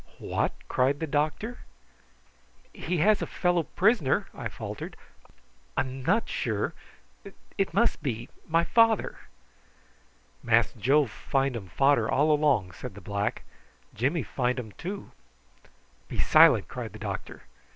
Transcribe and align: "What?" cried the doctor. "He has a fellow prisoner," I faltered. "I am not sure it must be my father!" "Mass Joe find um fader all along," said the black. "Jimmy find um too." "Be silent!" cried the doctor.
"What?" 0.17 0.53
cried 0.67 0.99
the 0.99 1.05
doctor. 1.05 1.59
"He 2.73 2.97
has 2.97 3.21
a 3.21 3.27
fellow 3.27 3.61
prisoner," 3.61 4.25
I 4.33 4.47
faltered. 4.49 4.97
"I 5.77 5.81
am 5.81 6.03
not 6.03 6.27
sure 6.27 6.73
it 7.23 7.71
must 7.75 8.01
be 8.01 8.27
my 8.47 8.63
father!" 8.63 9.19
"Mass 10.41 10.73
Joe 10.73 11.05
find 11.05 11.55
um 11.55 11.67
fader 11.67 12.09
all 12.09 12.31
along," 12.31 12.71
said 12.71 12.95
the 12.95 12.99
black. 12.99 13.43
"Jimmy 13.93 14.23
find 14.23 14.59
um 14.59 14.71
too." 14.71 15.11
"Be 16.07 16.17
silent!" 16.19 16.67
cried 16.67 16.93
the 16.93 16.97
doctor. 16.97 17.43